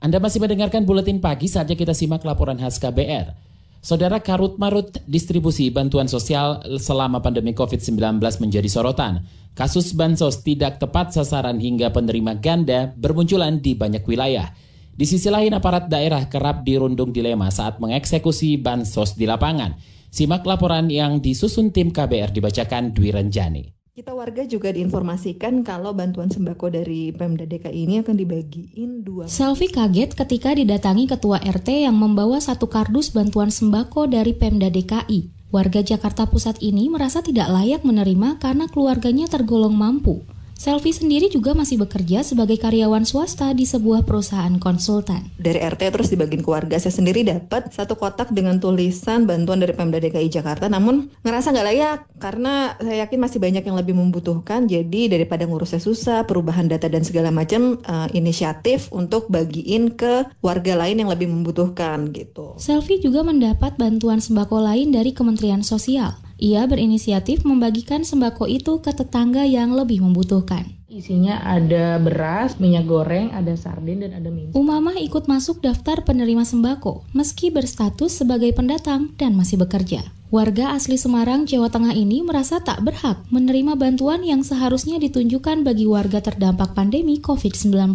Anda 0.00 0.16
masih 0.16 0.40
mendengarkan 0.40 0.88
buletin 0.88 1.20
pagi 1.20 1.52
saatnya 1.52 1.76
kita 1.76 1.92
simak 1.92 2.24
laporan 2.24 2.56
khas 2.56 2.80
KBR. 2.80 3.51
Saudara 3.82 4.22
karut 4.22 4.62
marut 4.62 4.94
distribusi 5.10 5.66
bantuan 5.74 6.06
sosial 6.06 6.62
selama 6.78 7.18
pandemi 7.18 7.50
COVID-19 7.50 8.22
menjadi 8.38 8.70
sorotan. 8.70 9.26
Kasus 9.58 9.90
bansos 9.98 10.46
tidak 10.46 10.78
tepat 10.78 11.10
sasaran 11.10 11.58
hingga 11.58 11.90
penerima 11.90 12.38
ganda 12.38 12.94
bermunculan 12.94 13.58
di 13.58 13.74
banyak 13.74 14.06
wilayah. 14.06 14.54
Di 14.94 15.02
sisi 15.02 15.26
lain 15.26 15.58
aparat 15.58 15.90
daerah 15.90 16.30
kerap 16.30 16.62
dirundung 16.62 17.10
dilema 17.10 17.50
saat 17.50 17.82
mengeksekusi 17.82 18.54
bansos 18.62 19.18
di 19.18 19.26
lapangan. 19.26 19.74
Simak 20.14 20.46
laporan 20.46 20.86
yang 20.86 21.18
disusun 21.18 21.74
tim 21.74 21.90
KBR 21.90 22.30
dibacakan 22.30 22.94
Dwi 22.94 23.10
Renjani. 23.10 23.81
Kita 23.92 24.16
warga 24.16 24.48
juga 24.48 24.72
diinformasikan 24.72 25.68
kalau 25.68 25.92
bantuan 25.92 26.32
sembako 26.32 26.72
dari 26.72 27.12
Pemda 27.12 27.44
DKI 27.44 27.76
ini 27.76 28.00
akan 28.00 28.16
dibagiin 28.16 29.04
dua. 29.04 29.28
Selfie 29.28 29.68
kaget 29.68 30.16
ketika 30.16 30.56
didatangi 30.56 31.04
ketua 31.04 31.36
RT 31.36 31.84
yang 31.84 32.00
membawa 32.00 32.40
satu 32.40 32.72
kardus 32.72 33.12
bantuan 33.12 33.52
sembako 33.52 34.08
dari 34.08 34.32
Pemda 34.32 34.72
DKI. 34.72 35.52
Warga 35.52 35.84
Jakarta 35.84 36.24
Pusat 36.24 36.64
ini 36.64 36.88
merasa 36.88 37.20
tidak 37.20 37.52
layak 37.52 37.84
menerima 37.84 38.40
karena 38.40 38.64
keluarganya 38.64 39.28
tergolong 39.28 39.76
mampu. 39.76 40.24
Selvi 40.62 40.94
sendiri 40.94 41.26
juga 41.26 41.58
masih 41.58 41.74
bekerja 41.74 42.22
sebagai 42.22 42.54
karyawan 42.54 43.02
swasta 43.02 43.50
di 43.50 43.66
sebuah 43.66 44.06
perusahaan 44.06 44.62
konsultan. 44.62 45.26
Dari 45.34 45.58
RT 45.58 45.90
terus 45.90 46.06
dibagiin 46.14 46.38
keluarga, 46.38 46.78
saya 46.78 46.94
sendiri 46.94 47.26
dapat 47.26 47.74
satu 47.74 47.98
kotak 47.98 48.30
dengan 48.30 48.62
tulisan 48.62 49.26
bantuan 49.26 49.58
dari 49.58 49.74
Pemda 49.74 49.98
DKI 49.98 50.30
Jakarta, 50.30 50.70
namun 50.70 51.10
ngerasa 51.26 51.50
nggak 51.50 51.66
layak 51.66 51.98
karena 52.22 52.78
saya 52.78 53.02
yakin 53.02 53.18
masih 53.18 53.42
banyak 53.42 53.66
yang 53.66 53.74
lebih 53.74 53.98
membutuhkan. 53.98 54.70
Jadi 54.70 55.10
daripada 55.10 55.50
ngurusnya 55.50 55.82
susah, 55.82 56.30
perubahan 56.30 56.70
data 56.70 56.86
dan 56.86 57.02
segala 57.02 57.34
macam 57.34 57.82
uh, 57.82 58.06
inisiatif 58.14 58.86
untuk 58.94 59.26
bagiin 59.34 59.98
ke 59.98 60.30
warga 60.46 60.78
lain 60.78 61.02
yang 61.02 61.10
lebih 61.10 61.26
membutuhkan 61.26 62.14
gitu. 62.14 62.54
Selvi 62.62 63.02
juga 63.02 63.26
mendapat 63.26 63.74
bantuan 63.82 64.22
sembako 64.22 64.62
lain 64.62 64.94
dari 64.94 65.10
Kementerian 65.10 65.66
Sosial. 65.66 66.14
Ia 66.42 66.66
berinisiatif 66.66 67.46
membagikan 67.46 68.02
sembako 68.02 68.50
itu 68.50 68.82
ke 68.82 68.90
tetangga 68.90 69.46
yang 69.46 69.78
lebih 69.78 70.02
membutuhkan. 70.02 70.66
Isinya 70.90 71.38
ada 71.38 72.02
beras, 72.02 72.58
minyak 72.58 72.90
goreng, 72.90 73.30
ada 73.30 73.54
sarden, 73.54 74.02
dan 74.02 74.10
ada 74.10 74.26
mie. 74.26 74.50
Umamah 74.50 74.98
ikut 74.98 75.30
masuk 75.30 75.62
daftar 75.62 76.02
penerima 76.02 76.42
sembako, 76.42 77.06
meski 77.14 77.54
berstatus 77.54 78.18
sebagai 78.18 78.50
pendatang 78.58 79.14
dan 79.14 79.38
masih 79.38 79.62
bekerja. 79.62 80.02
Warga 80.34 80.74
asli 80.74 80.98
Semarang, 80.98 81.46
Jawa 81.46 81.70
Tengah 81.70 81.94
ini 81.94 82.26
merasa 82.26 82.58
tak 82.58 82.82
berhak 82.82 83.22
menerima 83.30 83.78
bantuan 83.78 84.26
yang 84.26 84.42
seharusnya 84.42 84.98
ditunjukkan 84.98 85.62
bagi 85.62 85.86
warga 85.86 86.18
terdampak 86.26 86.74
pandemi 86.74 87.22
COVID-19. 87.22 87.94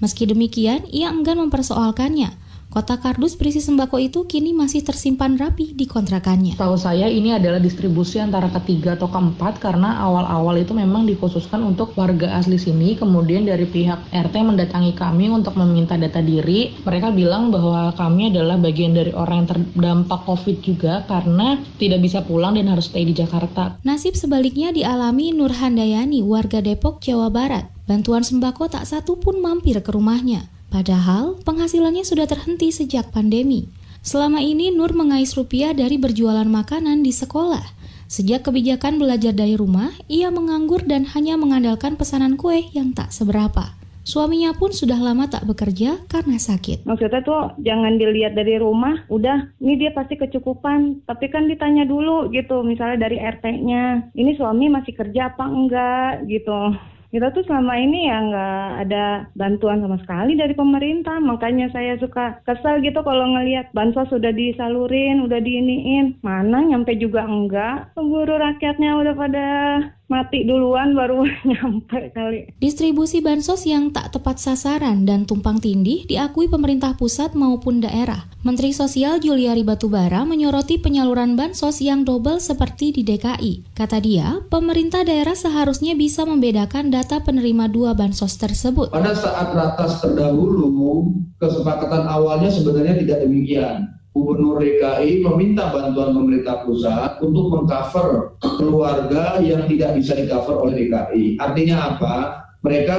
Meski 0.00 0.24
demikian, 0.24 0.88
ia 0.88 1.12
enggan 1.12 1.36
mempersoalkannya 1.36 2.43
Kotak 2.74 3.06
kardus 3.06 3.38
berisi 3.38 3.62
sembako 3.62 4.02
itu 4.02 4.26
kini 4.26 4.50
masih 4.50 4.82
tersimpan 4.82 5.38
rapi 5.38 5.78
di 5.78 5.86
kontrakannya. 5.86 6.58
Tahu 6.58 6.74
saya 6.74 7.06
ini 7.06 7.30
adalah 7.30 7.62
distribusi 7.62 8.18
antara 8.18 8.50
ketiga 8.50 8.98
atau 8.98 9.06
keempat 9.06 9.62
karena 9.62 10.02
awal-awal 10.02 10.58
itu 10.58 10.74
memang 10.74 11.06
dikhususkan 11.06 11.62
untuk 11.62 11.94
warga 11.94 12.34
asli 12.34 12.58
sini. 12.58 12.98
Kemudian 12.98 13.46
dari 13.46 13.62
pihak 13.70 14.10
RT 14.10 14.34
mendatangi 14.42 14.90
kami 14.90 15.30
untuk 15.30 15.54
meminta 15.54 15.94
data 15.94 16.18
diri. 16.18 16.74
Mereka 16.82 17.14
bilang 17.14 17.54
bahwa 17.54 17.94
kami 17.94 18.34
adalah 18.34 18.58
bagian 18.58 18.90
dari 18.90 19.14
orang 19.14 19.46
yang 19.46 19.50
terdampak 19.54 20.26
COVID 20.26 20.56
juga 20.66 21.06
karena 21.06 21.62
tidak 21.78 22.02
bisa 22.02 22.26
pulang 22.26 22.58
dan 22.58 22.74
harus 22.74 22.90
stay 22.90 23.06
di 23.06 23.14
Jakarta. 23.14 23.78
Nasib 23.86 24.18
sebaliknya 24.18 24.74
dialami 24.74 25.30
Nur 25.30 25.54
Handayani, 25.54 26.26
warga 26.26 26.58
Depok, 26.58 26.98
Jawa 26.98 27.30
Barat. 27.30 27.70
Bantuan 27.86 28.26
sembako 28.26 28.66
tak 28.66 28.82
satu 28.82 29.14
pun 29.14 29.38
mampir 29.38 29.78
ke 29.78 29.94
rumahnya. 29.94 30.53
Padahal 30.74 31.38
penghasilannya 31.46 32.02
sudah 32.02 32.26
terhenti 32.26 32.74
sejak 32.74 33.14
pandemi. 33.14 33.70
Selama 34.02 34.42
ini 34.42 34.74
Nur 34.74 34.90
mengais 34.90 35.30
rupiah 35.38 35.70
dari 35.70 36.02
berjualan 36.02 36.50
makanan 36.50 37.06
di 37.06 37.14
sekolah. 37.14 37.62
Sejak 38.10 38.50
kebijakan 38.50 38.98
belajar 38.98 39.30
dari 39.30 39.54
rumah, 39.54 39.94
ia 40.10 40.34
menganggur 40.34 40.82
dan 40.82 41.06
hanya 41.14 41.38
mengandalkan 41.38 41.94
pesanan 41.94 42.34
kue 42.34 42.66
yang 42.74 42.90
tak 42.90 43.14
seberapa. 43.14 43.70
Suaminya 44.02 44.52
pun 44.52 44.74
sudah 44.74 44.98
lama 44.98 45.30
tak 45.30 45.46
bekerja 45.46 46.02
karena 46.10 46.42
sakit. 46.42 46.84
Maksudnya 46.90 47.22
tuh 47.22 47.54
jangan 47.62 47.94
dilihat 47.96 48.34
dari 48.34 48.58
rumah, 48.58 49.06
udah 49.08 49.54
ini 49.62 49.78
dia 49.78 49.94
pasti 49.94 50.18
kecukupan. 50.18 51.06
Tapi 51.06 51.30
kan 51.30 51.46
ditanya 51.46 51.86
dulu 51.86 52.28
gitu, 52.34 52.66
misalnya 52.66 53.08
dari 53.08 53.16
RT-nya, 53.22 54.12
ini 54.12 54.36
suami 54.36 54.68
masih 54.68 54.92
kerja 54.92 55.32
apa 55.32 55.46
enggak 55.46 56.28
gitu 56.28 56.76
kita 57.14 57.30
tuh 57.30 57.46
selama 57.46 57.78
ini 57.78 58.10
ya 58.10 58.18
nggak 58.26 58.66
ada 58.82 59.30
bantuan 59.38 59.78
sama 59.78 60.02
sekali 60.02 60.34
dari 60.34 60.50
pemerintah. 60.50 61.22
Makanya 61.22 61.70
saya 61.70 61.94
suka 62.02 62.42
kesal 62.42 62.82
gitu 62.82 62.98
kalau 63.06 63.38
ngelihat 63.38 63.70
bansos 63.70 64.10
sudah 64.10 64.34
disalurin, 64.34 65.22
udah 65.22 65.38
diiniin. 65.38 66.18
Mana 66.26 66.66
nyampe 66.66 66.98
juga 66.98 67.22
enggak. 67.22 67.94
Keburu 67.94 68.34
rakyatnya 68.34 68.98
udah 68.98 69.14
pada 69.14 69.46
mati 70.04 70.44
duluan 70.44 70.92
baru 70.92 71.24
nyampe 71.48 72.12
kali. 72.12 72.52
Distribusi 72.60 73.24
bansos 73.24 73.64
yang 73.64 73.88
tak 73.90 74.12
tepat 74.12 74.36
sasaran 74.36 75.08
dan 75.08 75.24
tumpang 75.24 75.56
tindih 75.56 76.04
diakui 76.04 76.46
pemerintah 76.46 76.94
pusat 77.00 77.32
maupun 77.32 77.80
daerah. 77.80 78.28
Menteri 78.44 78.76
Sosial 78.76 79.24
Juliari 79.24 79.64
Batubara 79.64 80.28
menyoroti 80.28 80.76
penyaluran 80.76 81.32
bansos 81.32 81.80
yang 81.80 82.04
double 82.04 82.36
seperti 82.36 82.92
di 82.92 83.00
DKI. 83.00 83.72
Kata 83.72 83.96
dia, 84.04 84.44
pemerintah 84.52 85.00
daerah 85.00 85.32
seharusnya 85.32 85.96
bisa 85.96 86.28
membedakan 86.28 86.92
data 86.92 87.24
penerima 87.24 87.72
dua 87.72 87.96
bansos 87.96 88.36
tersebut. 88.36 88.92
Pada 88.92 89.16
saat 89.16 89.56
ratas 89.56 90.04
terdahulu, 90.04 90.68
kesepakatan 91.40 92.04
awalnya 92.04 92.52
sebenarnya 92.52 93.00
tidak 93.00 93.18
demikian 93.24 93.93
Gubernur 94.14 94.62
DKI 94.62 95.26
meminta 95.26 95.74
bantuan 95.74 96.14
pemerintah 96.14 96.62
pusat 96.62 97.18
untuk 97.18 97.50
mengcover 97.50 98.38
keluarga 98.40 99.42
yang 99.42 99.66
tidak 99.66 99.98
bisa 99.98 100.14
di-cover 100.14 100.62
oleh 100.62 100.86
DKI. 100.86 101.42
Artinya 101.42 101.76
apa? 101.98 102.14
Mereka 102.62 102.98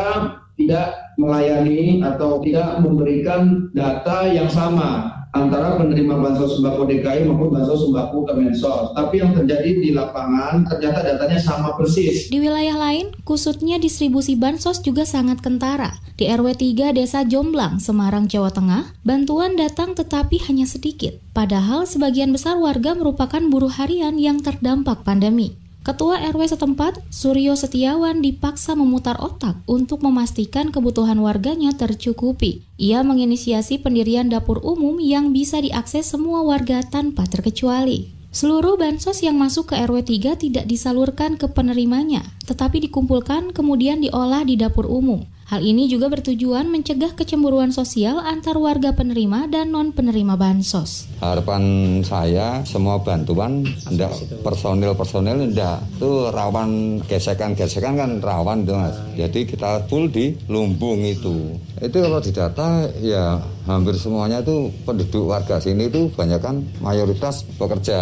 tidak 0.59 1.15
melayani 1.15 2.03
atau 2.03 2.43
tidak 2.43 2.83
memberikan 2.83 3.71
data 3.71 4.27
yang 4.27 4.51
sama 4.51 5.23
antara 5.35 5.75
penerima 5.75 6.15
bansos 6.15 6.57
sembako 6.57 6.87
DKI 6.87 7.27
maupun 7.27 7.51
bansos 7.51 7.83
sembako 7.83 8.23
Kemensos. 8.23 8.95
Tapi 8.95 9.19
yang 9.19 9.35
terjadi 9.35 9.83
di 9.83 9.91
lapangan 9.91 10.63
ternyata 10.63 11.03
datanya 11.03 11.37
sama 11.37 11.75
persis. 11.75 12.31
Di 12.31 12.39
wilayah 12.39 12.79
lain, 12.79 13.11
kusutnya 13.27 13.75
distribusi 13.75 14.39
bansos 14.39 14.79
juga 14.79 15.03
sangat 15.03 15.43
kentara. 15.43 15.99
Di 16.15 16.31
RW 16.31 16.55
3 16.55 16.95
Desa 16.95 17.27
Jomblang, 17.27 17.83
Semarang, 17.83 18.31
Jawa 18.31 18.55
Tengah, 18.55 18.95
bantuan 19.03 19.59
datang 19.59 19.91
tetapi 19.93 20.39
hanya 20.47 20.63
sedikit. 20.63 21.19
Padahal 21.35 21.83
sebagian 21.83 22.31
besar 22.31 22.55
warga 22.55 22.95
merupakan 22.95 23.43
buruh 23.51 23.75
harian 23.75 24.15
yang 24.15 24.39
terdampak 24.39 25.03
pandemi. 25.03 25.59
Ketua 25.85 26.17
RW 26.17 26.49
setempat, 26.49 26.97
Suryo 27.13 27.53
Setiawan 27.53 28.17
dipaksa 28.17 28.73
memutar 28.73 29.21
otak 29.21 29.61
untuk 29.69 30.01
memastikan 30.01 30.73
kebutuhan 30.73 31.21
warganya 31.21 31.77
tercukupi. 31.77 32.65
Ia 32.81 33.05
menginisiasi 33.05 33.85
pendirian 33.85 34.25
dapur 34.25 34.65
umum 34.65 34.97
yang 34.97 35.29
bisa 35.29 35.61
diakses 35.61 36.09
semua 36.09 36.41
warga 36.41 36.81
tanpa 36.81 37.29
terkecuali. 37.29 38.09
Seluruh 38.33 38.81
bansos 38.81 39.21
yang 39.21 39.37
masuk 39.37 39.77
ke 39.77 39.85
RW 39.85 40.01
3 40.01 40.41
tidak 40.41 40.65
disalurkan 40.65 41.37
ke 41.37 41.53
penerimanya, 41.53 42.33
tetapi 42.49 42.81
dikumpulkan 42.89 43.53
kemudian 43.53 44.01
diolah 44.01 44.41
di 44.41 44.57
dapur 44.57 44.89
umum. 44.89 45.21
Hal 45.45 45.61
ini 45.61 45.85
juga 45.85 46.09
bertujuan 46.09 46.73
mencegah 46.73 47.13
kecemburuan 47.13 47.69
sosial 47.69 48.17
antar 48.17 48.57
warga 48.57 48.97
penerima 48.97 49.45
dan 49.45 49.69
non-penerima 49.69 50.33
bansos. 50.41 51.05
Harapan 51.21 51.61
saya 52.01 52.65
semua 52.65 53.05
bantuan, 53.05 53.61
enggak 53.85 54.09
personil-personil 54.41 55.53
enggak, 55.53 55.85
itu 56.01 56.33
rawan 56.33 56.97
gesekan-gesekan 57.05 57.93
kan 57.93 58.11
rawan 58.25 58.65
tuh 58.65 58.73
mas. 58.73 58.97
Jadi 59.13 59.45
kita 59.45 59.85
full 59.85 60.09
di 60.09 60.33
lumbung 60.49 61.05
itu. 61.05 61.61
Itu 61.77 61.97
kalau 62.01 62.25
didata 62.25 62.89
ya 63.05 63.37
hampir 63.65 63.97
semuanya 63.97 64.45
itu 64.45 64.69
penduduk 64.85 65.25
warga 65.29 65.57
sini 65.57 65.89
itu 65.89 66.13
banyak 66.13 66.39
kan 66.41 66.61
mayoritas 66.81 67.45
pekerja 67.57 67.97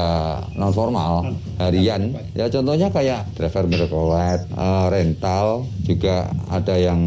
non 0.60 0.76
formal 0.76 1.39
harian. 1.60 2.15
Ya 2.36 2.52
contohnya 2.52 2.91
kayak 2.91 3.32
driver 3.36 3.65
mirkolet, 3.67 4.43
uh, 4.54 4.91
rental 4.91 5.67
juga 5.88 6.32
ada 6.52 6.76
yang 6.76 6.99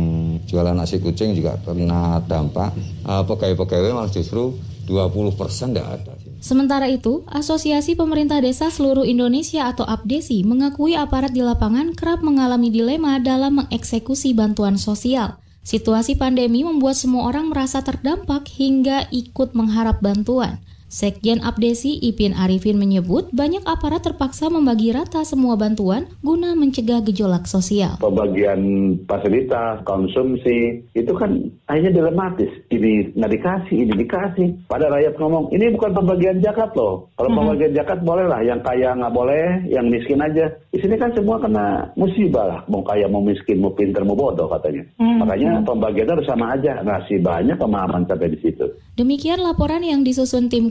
jualan 0.49 0.73
nasi 0.73 0.99
kucing 1.01 1.37
juga 1.37 1.61
kena 1.61 2.25
dampak. 2.25 2.73
Uh, 3.05 3.23
pegawai-pegawai 3.29 3.93
malah 3.93 4.13
justru 4.13 4.57
20 4.89 5.37
persen 5.37 5.75
tidak 5.75 6.01
ada. 6.01 6.13
Sementara 6.37 6.87
itu, 6.87 7.27
Asosiasi 7.27 7.99
Pemerintah 7.99 8.39
Desa 8.39 8.71
Seluruh 8.71 9.03
Indonesia 9.03 9.67
atau 9.67 9.83
APDESI 9.83 10.47
mengakui 10.47 10.95
aparat 10.95 11.35
di 11.35 11.43
lapangan 11.43 11.97
kerap 11.97 12.23
mengalami 12.23 12.71
dilema 12.71 13.19
dalam 13.19 13.65
mengeksekusi 13.65 14.31
bantuan 14.37 14.79
sosial. 14.79 15.43
Situasi 15.67 16.15
pandemi 16.15 16.63
membuat 16.63 16.95
semua 16.95 17.27
orang 17.27 17.51
merasa 17.51 17.83
terdampak 17.83 18.47
hingga 18.55 19.11
ikut 19.11 19.51
mengharap 19.59 19.99
bantuan. 19.99 20.63
Sekjen 20.87 21.43
Abdesi 21.43 21.99
Ipin 21.99 22.31
Arifin 22.31 22.79
menyebut 22.79 23.35
banyak 23.35 23.67
aparat 23.67 24.07
terpaksa 24.07 24.47
membagi 24.47 24.95
rata 24.95 25.27
semua 25.27 25.59
bantuan 25.59 26.07
guna 26.23 26.55
mencegah 26.55 27.03
gejolak 27.03 27.51
sosial. 27.51 27.99
Pembagian 27.99 28.95
fasilitas, 29.11 29.83
konsumsi, 29.83 30.87
itu 30.95 31.13
kan 31.19 31.51
hanya 31.67 31.91
dilematis. 31.91 32.51
Ini 32.71 33.19
nggak 33.19 33.33
dikasih, 33.35 33.77
ini 33.83 33.93
dikasih. 33.99 34.49
Pada 34.71 34.87
rakyat 34.87 35.19
ngomong, 35.19 35.51
ini 35.51 35.75
bukan 35.75 35.91
pembagian 35.91 36.39
jakat 36.39 36.71
loh. 36.79 37.11
Kalau 37.19 37.35
hmm. 37.35 37.39
pembagian 37.43 37.73
jakat 37.75 37.99
boleh 38.07 38.27
lah, 38.31 38.41
yang 38.47 38.63
kaya 38.63 38.95
nggak 38.95 39.15
boleh, 39.15 39.47
yang 39.67 39.91
miskin 39.91 40.23
aja. 40.23 40.47
Di 40.71 40.79
sini 40.79 40.95
kan 40.95 41.11
semua 41.19 41.43
kena 41.43 41.91
musibah 41.99 42.47
lah. 42.47 42.61
Mau 42.71 42.87
kaya, 42.87 43.11
mau 43.11 43.27
miskin, 43.27 43.59
mau 43.59 43.75
pinter, 43.75 44.07
mau 44.07 44.15
bodoh 44.15 44.47
katanya. 44.55 44.87
Hmm. 45.03 45.19
Makanya 45.19 45.67
pembagian 45.67 46.15
harus 46.15 46.27
sama 46.31 46.55
aja. 46.55 46.79
Ngasih 46.87 47.19
banyak 47.27 47.59
pemahaman 47.59 48.07
sampai 48.07 48.31
di 48.31 48.39
situ. 48.39 48.71
Demikian 48.95 49.43
laporan 49.43 49.83
yang 49.83 50.07
disusun 50.07 50.47
tim 50.47 50.71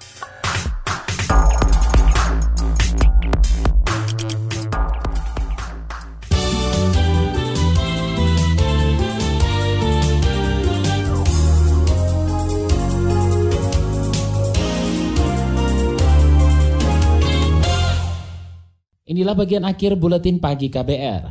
Inilah 19.31 19.47
bagian 19.47 19.63
akhir 19.63 19.95
buletin 19.95 20.43
pagi 20.43 20.67
KBR. 20.67 21.23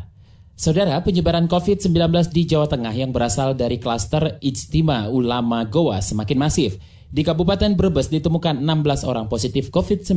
Saudara, 0.56 1.04
penyebaran 1.04 1.44
COVID-19 1.44 2.32
di 2.32 2.48
Jawa 2.48 2.64
Tengah 2.64 2.96
yang 2.96 3.12
berasal 3.12 3.52
dari 3.52 3.76
klaster 3.76 4.40
Ijtima 4.40 5.12
Ulama 5.12 5.68
Goa 5.68 6.00
semakin 6.00 6.40
masif. 6.40 6.80
Di 7.12 7.20
Kabupaten 7.20 7.76
Brebes 7.76 8.08
ditemukan 8.08 8.56
16 8.56 9.04
orang 9.04 9.28
positif 9.28 9.68
COVID-19 9.68 10.16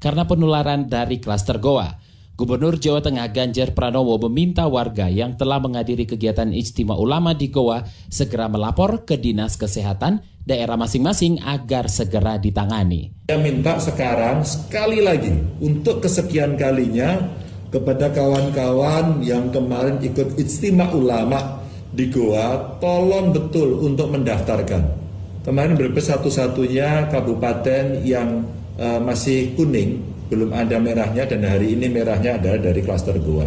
karena 0.00 0.24
penularan 0.24 0.88
dari 0.88 1.20
klaster 1.20 1.60
Goa. 1.60 2.00
Gubernur 2.32 2.80
Jawa 2.80 3.04
Tengah 3.04 3.28
Ganjar 3.28 3.76
Pranowo 3.76 4.16
meminta 4.24 4.64
warga 4.64 5.04
yang 5.04 5.36
telah 5.36 5.60
menghadiri 5.60 6.08
kegiatan 6.08 6.48
Ijtima 6.48 6.96
Ulama 6.96 7.36
di 7.36 7.52
Goa 7.52 7.84
segera 8.08 8.48
melapor 8.48 9.04
ke 9.04 9.20
Dinas 9.20 9.60
Kesehatan 9.60 10.24
daerah 10.48 10.80
masing-masing 10.80 11.44
agar 11.44 11.92
segera 11.92 12.40
ditangani. 12.40 13.12
Saya 13.28 13.36
minta 13.36 13.76
sekarang 13.76 14.48
sekali 14.48 15.04
lagi 15.04 15.28
untuk 15.60 16.00
kesekian 16.00 16.56
kalinya 16.56 17.20
kepada 17.68 18.08
kawan-kawan 18.08 19.20
yang 19.20 19.52
kemarin 19.52 20.00
ikut 20.00 20.32
Ijtima 20.40 20.88
Ulama 20.96 21.60
di 21.92 22.08
Goa, 22.08 22.80
tolong 22.80 23.36
betul 23.36 23.76
untuk 23.84 24.08
mendaftarkan. 24.08 25.04
Kemarin 25.44 25.76
berbes 25.76 26.08
satu-satunya 26.08 27.12
kabupaten 27.12 28.00
yang 28.08 28.48
uh, 28.80 28.96
masih 29.04 29.52
kuning 29.52 30.11
belum 30.32 30.56
ada 30.56 30.80
merahnya 30.80 31.28
dan 31.28 31.44
hari 31.44 31.76
ini 31.76 31.92
merahnya 31.92 32.40
adalah 32.40 32.72
dari 32.72 32.80
klaster 32.80 33.20
Goa. 33.20 33.44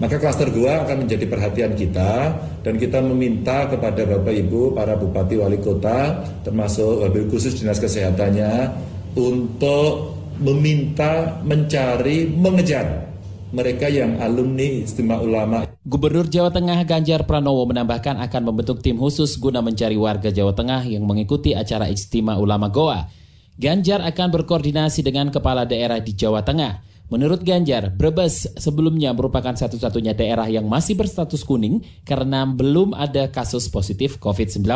Maka 0.00 0.16
klaster 0.16 0.48
Goa 0.48 0.88
akan 0.88 1.04
menjadi 1.04 1.28
perhatian 1.28 1.76
kita 1.76 2.32
dan 2.64 2.74
kita 2.80 3.04
meminta 3.04 3.68
kepada 3.68 4.08
Bapak 4.08 4.32
Ibu 4.32 4.72
para 4.72 4.96
bupati 4.96 5.36
wali 5.36 5.60
kota 5.60 6.24
termasuk 6.40 7.04
wabil 7.04 7.28
khusus 7.28 7.60
dinas 7.60 7.76
kesehatannya 7.76 8.72
untuk 9.20 10.16
meminta 10.40 11.38
mencari 11.44 12.26
mengejar 12.26 13.12
mereka 13.54 13.86
yang 13.86 14.18
alumni 14.18 14.82
istimewa 14.82 15.22
ulama. 15.22 15.58
Gubernur 15.86 16.26
Jawa 16.26 16.50
Tengah 16.50 16.82
Ganjar 16.82 17.22
Pranowo 17.22 17.70
menambahkan 17.70 18.18
akan 18.18 18.42
membentuk 18.50 18.82
tim 18.82 18.98
khusus 18.98 19.38
guna 19.38 19.62
mencari 19.62 19.94
warga 19.94 20.34
Jawa 20.34 20.50
Tengah 20.50 20.82
yang 20.90 21.06
mengikuti 21.06 21.54
acara 21.54 21.86
istimewa 21.86 22.42
ulama 22.42 22.66
Goa. 22.66 23.06
Ganjar 23.54 24.02
akan 24.02 24.34
berkoordinasi 24.34 25.06
dengan 25.06 25.30
kepala 25.30 25.62
daerah 25.62 26.02
di 26.02 26.10
Jawa 26.10 26.42
Tengah. 26.42 26.82
Menurut 27.06 27.46
Ganjar, 27.46 27.94
Brebes 27.94 28.50
sebelumnya 28.58 29.14
merupakan 29.14 29.54
satu-satunya 29.54 30.16
daerah 30.18 30.50
yang 30.50 30.66
masih 30.66 30.98
berstatus 30.98 31.46
kuning 31.46 31.84
karena 32.02 32.42
belum 32.42 32.96
ada 32.98 33.30
kasus 33.30 33.70
positif 33.70 34.18
COVID-19. 34.18 34.66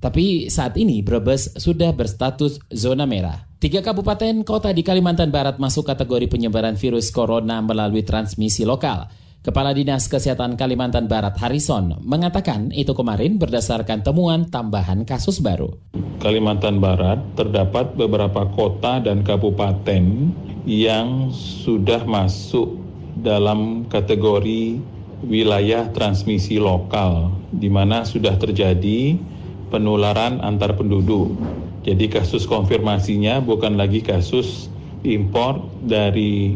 Tapi 0.00 0.48
saat 0.48 0.80
ini 0.80 1.04
Brebes 1.04 1.52
sudah 1.60 1.92
berstatus 1.92 2.58
zona 2.72 3.04
merah. 3.04 3.44
Tiga 3.60 3.84
kabupaten 3.84 4.42
kota 4.42 4.72
di 4.72 4.80
Kalimantan 4.82 5.28
Barat 5.28 5.60
masuk 5.60 5.86
kategori 5.86 6.26
penyebaran 6.32 6.74
virus 6.74 7.12
corona 7.12 7.60
melalui 7.60 8.02
transmisi 8.02 8.64
lokal. 8.64 9.06
Kepala 9.42 9.74
Dinas 9.74 10.06
Kesehatan 10.06 10.54
Kalimantan 10.54 11.10
Barat 11.10 11.34
Harrison 11.42 11.98
mengatakan 12.06 12.70
itu 12.70 12.94
kemarin 12.94 13.42
berdasarkan 13.42 14.06
temuan 14.06 14.46
tambahan 14.46 15.02
kasus 15.02 15.42
baru. 15.42 15.66
Kalimantan 16.22 16.78
Barat 16.78 17.18
terdapat 17.34 17.90
beberapa 17.98 18.46
kota 18.54 19.02
dan 19.02 19.26
kabupaten 19.26 20.30
yang 20.62 21.34
sudah 21.34 22.06
masuk 22.06 22.78
dalam 23.18 23.90
kategori 23.90 24.78
wilayah 25.26 25.90
transmisi 25.90 26.62
lokal 26.62 27.34
di 27.50 27.66
mana 27.66 28.06
sudah 28.06 28.38
terjadi 28.38 29.18
penularan 29.74 30.38
antar 30.38 30.78
penduduk. 30.78 31.34
Jadi 31.82 32.06
kasus 32.06 32.46
konfirmasinya 32.46 33.42
bukan 33.42 33.74
lagi 33.74 34.06
kasus 34.06 34.70
impor 35.02 35.66
dari 35.82 36.54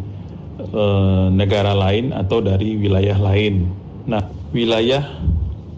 e, 0.59 0.85
negara 1.33 1.77
lain 1.77 2.13
atau 2.13 2.41
dari 2.41 2.77
wilayah 2.77 3.17
lain. 3.17 3.69
Nah, 4.09 4.25
wilayah 4.51 5.05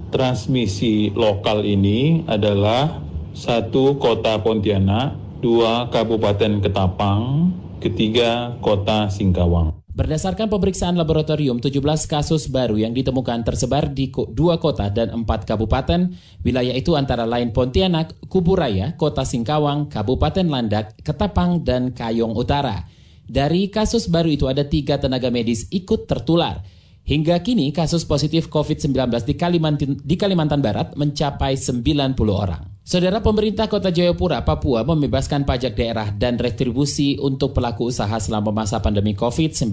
transmisi 0.08 1.12
lokal 1.12 1.64
ini 1.64 2.24
adalah 2.24 3.02
satu 3.36 4.00
kota 4.00 4.40
Pontianak, 4.40 5.14
dua 5.38 5.86
kabupaten 5.92 6.58
Ketapang, 6.64 7.52
ketiga 7.78 8.58
kota 8.58 9.06
Singkawang. 9.12 9.78
Berdasarkan 9.98 10.46
pemeriksaan 10.46 10.94
laboratorium, 10.94 11.58
17 11.58 12.06
kasus 12.06 12.46
baru 12.46 12.78
yang 12.78 12.94
ditemukan 12.94 13.42
tersebar 13.42 13.90
di 13.90 14.14
dua 14.30 14.62
kota 14.62 14.86
dan 14.94 15.10
empat 15.10 15.42
kabupaten. 15.42 16.14
Wilayah 16.46 16.70
itu 16.70 16.94
antara 16.94 17.26
lain 17.26 17.50
Pontianak, 17.50 18.14
Kuburaya, 18.30 18.94
Kota 18.94 19.26
Singkawang, 19.26 19.90
Kabupaten 19.90 20.46
Landak, 20.46 20.94
Ketapang, 21.02 21.66
dan 21.66 21.90
Kayong 21.90 22.30
Utara. 22.38 22.86
Dari 23.28 23.68
kasus 23.68 24.08
baru 24.08 24.32
itu 24.32 24.48
ada 24.48 24.64
tiga 24.64 24.96
tenaga 24.96 25.28
medis 25.28 25.68
ikut 25.68 26.08
tertular. 26.08 26.64
Hingga 27.04 27.40
kini 27.44 27.72
kasus 27.76 28.08
positif 28.08 28.48
COVID-19 28.48 28.96
di 29.24 29.36
Kalimantan, 29.36 29.96
di 30.00 30.16
Kalimantan 30.16 30.64
Barat 30.64 30.96
mencapai 30.96 31.56
90 31.56 32.16
orang. 32.32 32.64
Saudara 32.84 33.20
pemerintah 33.20 33.68
Kota 33.68 33.92
Jayapura, 33.92 34.44
Papua 34.48 34.80
membebaskan 34.80 35.44
pajak 35.44 35.76
daerah 35.76 36.08
dan 36.08 36.40
retribusi 36.40 37.20
untuk 37.20 37.52
pelaku 37.52 37.92
usaha 37.92 38.16
selama 38.16 38.48
masa 38.48 38.80
pandemi 38.80 39.12
COVID-19. 39.12 39.72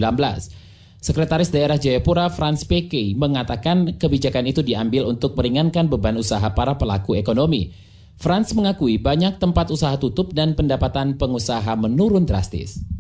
Sekretaris 1.00 1.52
Daerah 1.52 1.80
Jayapura 1.80 2.28
Franz 2.28 2.68
PK 2.68 3.16
mengatakan 3.16 3.96
kebijakan 3.96 4.52
itu 4.52 4.64
diambil 4.64 5.08
untuk 5.08 5.36
meringankan 5.40 5.88
beban 5.88 6.20
usaha 6.20 6.44
para 6.52 6.76
pelaku 6.76 7.16
ekonomi. 7.20 7.72
Franz 8.20 8.52
mengakui 8.56 8.96
banyak 8.96 9.40
tempat 9.40 9.72
usaha 9.72 9.96
tutup 10.00 10.32
dan 10.32 10.56
pendapatan 10.56 11.20
pengusaha 11.20 11.76
menurun 11.76 12.24
drastis 12.24 12.95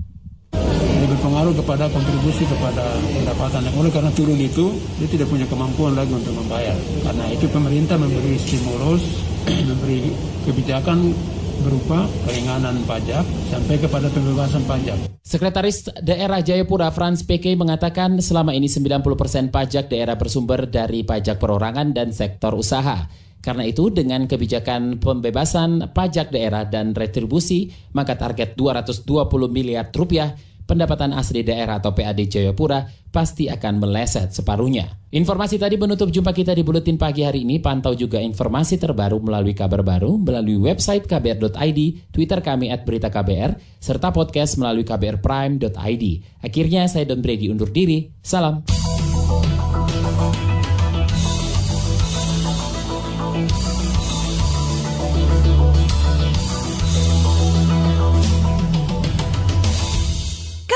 ini 1.06 1.14
berpengaruh 1.14 1.54
kepada 1.62 1.86
kontribusi 1.94 2.50
kepada 2.50 2.82
pendapatan 3.14 3.62
oleh 3.78 3.94
karena 3.94 4.10
turun 4.18 4.42
itu 4.42 4.74
dia 4.98 5.06
tidak 5.06 5.30
punya 5.30 5.46
kemampuan 5.46 5.94
lagi 5.94 6.10
untuk 6.10 6.34
membayar 6.34 6.74
karena 7.06 7.30
itu 7.30 7.46
pemerintah 7.46 7.94
memberi 8.02 8.34
stimulus 8.42 9.06
memberi 9.70 10.10
kebijakan 10.50 11.14
berupa 11.62 12.10
keringanan 12.26 12.82
pajak 12.90 13.22
sampai 13.54 13.78
kepada 13.78 14.10
pembebasan 14.10 14.66
pajak. 14.66 14.98
Sekretaris 15.22 15.94
Daerah 16.02 16.42
Jayapura 16.42 16.90
Franz 16.90 17.22
PK 17.22 17.54
mengatakan 17.54 18.18
selama 18.18 18.58
ini 18.58 18.66
90% 18.66 19.54
pajak 19.54 19.86
daerah 19.94 20.18
bersumber 20.18 20.66
dari 20.66 21.06
pajak 21.06 21.38
perorangan 21.38 21.94
dan 21.94 22.10
sektor 22.18 22.58
usaha. 22.58 23.06
Karena 23.46 23.62
itu 23.62 23.94
dengan 23.94 24.26
kebijakan 24.26 24.98
pembebasan 24.98 25.94
pajak 25.94 26.34
daerah 26.34 26.66
dan 26.66 26.98
retribusi, 26.98 27.70
maka 27.94 28.18
target 28.18 28.58
220 28.58 29.06
miliar 29.54 29.94
rupiah 29.94 30.34
pendapatan 30.66 31.14
asli 31.14 31.46
daerah 31.46 31.80
atau 31.80 31.94
PAD 31.94 32.26
Jayapura 32.28 32.86
pasti 33.14 33.48
akan 33.48 33.80
meleset 33.80 34.36
separuhnya. 34.36 34.92
Informasi 35.16 35.56
tadi 35.56 35.80
menutup 35.80 36.12
jumpa 36.12 36.36
kita 36.36 36.52
di 36.52 36.68
Buletin 36.68 37.00
Pagi 37.00 37.24
hari 37.24 37.48
ini. 37.48 37.64
Pantau 37.64 37.96
juga 37.96 38.20
informasi 38.20 38.76
terbaru 38.76 39.24
melalui 39.24 39.56
kabar 39.56 39.80
baru, 39.80 40.20
melalui 40.20 40.60
website 40.60 41.08
kbr.id, 41.08 41.80
Twitter 42.12 42.40
kami 42.44 42.68
at 42.68 42.84
berita 42.84 43.08
KBR, 43.08 43.80
serta 43.80 44.12
podcast 44.12 44.60
melalui 44.60 44.84
kbrprime.id. 44.84 46.06
Akhirnya 46.44 46.92
saya 46.92 47.08
Don 47.08 47.24
Brady 47.24 47.48
undur 47.48 47.72
diri. 47.72 48.12
Salam. 48.20 48.95